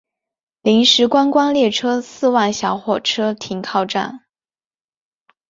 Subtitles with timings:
[0.63, 4.25] 临时观光列车四万小火车停靠站。